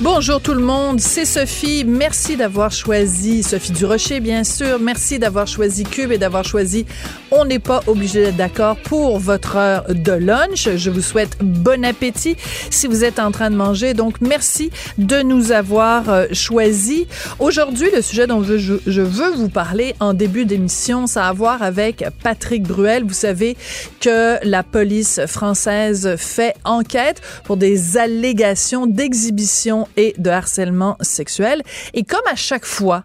[0.00, 1.84] Bonjour tout le monde, c'est Sophie.
[1.84, 4.78] Merci d'avoir choisi Sophie Durocher, bien sûr.
[4.78, 6.86] Merci d'avoir choisi Cube et d'avoir choisi
[7.32, 10.68] On n'est pas obligé d'être d'accord pour votre heure de lunch.
[10.76, 12.36] Je vous souhaite bon appétit
[12.70, 13.92] si vous êtes en train de manger.
[13.92, 17.08] Donc, merci de nous avoir euh, choisi.
[17.40, 21.32] Aujourd'hui, le sujet dont je, je veux vous parler en début d'émission, ça a à
[21.32, 23.02] voir avec Patrick Bruel.
[23.02, 23.56] Vous savez
[24.00, 31.62] que la police française fait enquête pour des allégations d'exhibition et de harcèlement sexuel.
[31.94, 33.04] Et comme à chaque fois,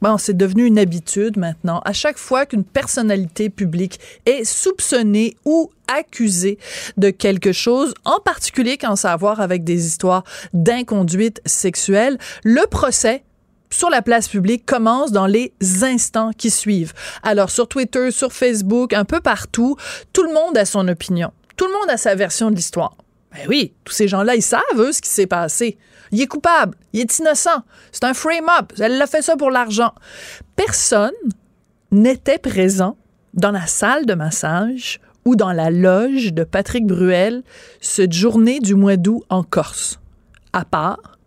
[0.00, 1.82] Bon, c'est devenu une habitude maintenant.
[1.84, 6.58] À chaque fois qu'une personnalité publique est soupçonnée ou accusée
[6.96, 12.16] de quelque chose, en particulier quand ça a à voir avec des histoires d'inconduite sexuelle,
[12.44, 13.24] le procès
[13.68, 15.52] sur la place publique commence dans les
[15.82, 16.94] instants qui suivent.
[17.22, 19.76] Alors sur Twitter, sur Facebook, un peu partout,
[20.14, 21.30] tout le monde a son opinion.
[21.56, 22.96] Tout le monde a sa version de l'histoire.
[23.32, 25.78] Ben oui, tous ces gens-là, ils savent, eux, ce qui s'est passé.
[26.12, 27.62] Il est coupable, il est innocent,
[27.92, 29.94] c'est un frame-up, elle a fait ça pour l'argent.
[30.56, 31.12] Personne
[31.92, 32.96] n'était présent
[33.34, 37.42] dans la salle de massage ou dans la loge de Patrick Bruel
[37.80, 40.00] cette journée du mois d'août en Corse,
[40.52, 41.18] à part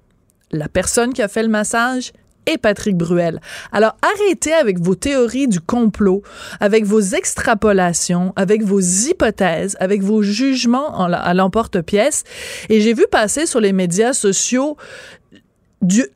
[0.52, 2.12] la personne qui a fait le massage
[2.46, 3.40] et Patrick Bruel.
[3.72, 6.24] Alors arrêtez avec vos théories du complot,
[6.60, 12.24] avec vos extrapolations, avec vos hypothèses, avec vos jugements à l'emporte-pièce.
[12.70, 14.78] Et j'ai vu passer sur les médias sociaux,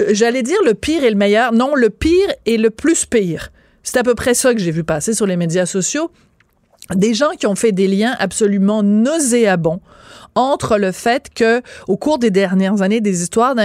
[0.09, 1.51] j'allais dire le pire et le meilleur.
[1.53, 3.49] Non, le pire et le plus pire.
[3.83, 6.11] C'est à peu près ça que j'ai vu passer sur les médias sociaux
[6.95, 9.81] des gens qui ont fait des liens absolument nauséabonds
[10.37, 13.55] entre le fait que au cours des dernières années des histoires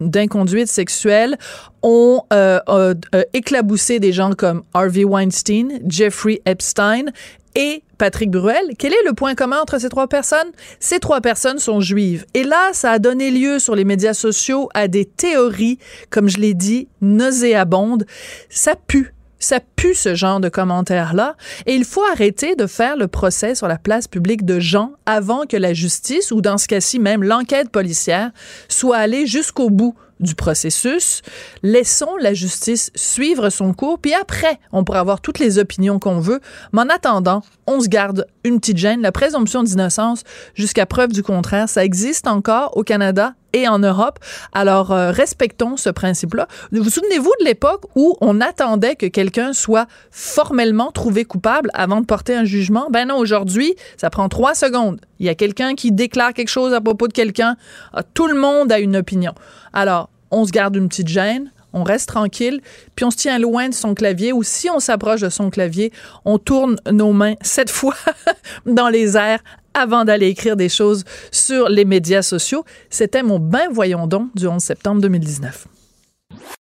[0.00, 1.36] d'inconduite sexuelle
[1.82, 7.12] ont euh, euh, euh, éclaboussé des gens comme Harvey Weinstein, Jeffrey Epstein
[7.54, 8.72] et Patrick Bruel.
[8.78, 10.50] Quel est le point commun entre ces trois personnes?
[10.80, 12.24] Ces trois personnes sont juives.
[12.34, 15.78] Et là, ça a donné lieu sur les médias sociaux à des théories,
[16.10, 18.06] comme je l'ai dit, nauséabondes.
[18.48, 19.13] Ça pue
[19.44, 21.36] ça pue ce genre de commentaires-là.
[21.66, 25.46] Et il faut arrêter de faire le procès sur la place publique de gens avant
[25.46, 28.30] que la justice, ou dans ce cas-ci même l'enquête policière,
[28.68, 31.22] soit allée jusqu'au bout du processus.
[31.62, 36.20] Laissons la justice suivre son cours, puis après, on pourra avoir toutes les opinions qu'on
[36.20, 36.40] veut.
[36.72, 39.02] Mais en attendant, on se garde une petite gêne.
[39.02, 40.22] La présomption d'innocence,
[40.54, 44.18] jusqu'à preuve du contraire, ça existe encore au Canada et en Europe.
[44.52, 46.48] Alors, euh, respectons ce principe-là.
[46.72, 52.06] Vous souvenez-vous de l'époque où on attendait que quelqu'un soit formellement trouvé coupable avant de
[52.06, 52.88] porter un jugement?
[52.90, 55.00] Ben non, aujourd'hui, ça prend trois secondes.
[55.20, 57.56] Il y a quelqu'un qui déclare quelque chose à propos de quelqu'un.
[57.92, 59.32] Ah, tout le monde a une opinion.
[59.72, 62.60] Alors, on se garde une petite gêne, on reste tranquille,
[62.96, 65.92] puis on se tient loin de son clavier, ou si on s'approche de son clavier,
[66.24, 67.94] on tourne nos mains sept fois
[68.66, 69.40] dans les airs
[69.74, 72.64] avant d'aller écrire des choses sur les médias sociaux.
[72.90, 75.66] C'était mon ben voyons donc du 11 septembre 2019.